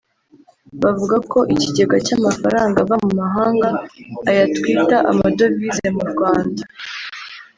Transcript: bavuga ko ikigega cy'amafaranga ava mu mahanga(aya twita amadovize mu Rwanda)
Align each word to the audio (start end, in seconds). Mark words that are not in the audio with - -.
bavuga 0.83 1.15
ko 1.31 1.39
ikigega 1.53 1.97
cy'amafaranga 2.05 2.77
ava 2.83 2.95
mu 3.03 3.09
mahanga(aya 3.19 4.45
twita 4.55 4.97
amadovize 5.11 5.87
mu 5.97 6.03
Rwanda) 6.11 6.61